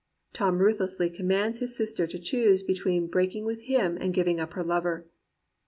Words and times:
Tom 0.33 0.57
ruth 0.57 0.79
lessly 0.79 1.15
commands 1.15 1.59
his 1.59 1.75
sister 1.75 2.07
to 2.07 2.17
choose 2.17 2.63
between 2.63 3.05
break 3.05 3.35
ing 3.35 3.45
with 3.45 3.61
him 3.61 3.99
and 4.01 4.15
giving 4.15 4.39
up 4.39 4.53
her 4.53 4.63
lover. 4.63 5.05